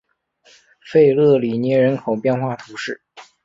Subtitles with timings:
[0.83, 3.03] 弗勒里涅人口变化图示